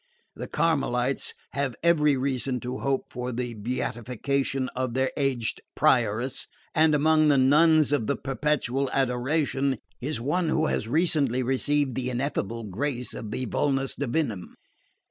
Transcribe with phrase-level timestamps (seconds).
[0.35, 6.95] The Carmelites have every reason to hope for the beatification of their aged Prioress, and
[6.95, 12.63] among the nuns of the Perpetual Adoration is one who has recently received the ineffable
[12.63, 14.55] grace of the vulnus divinum.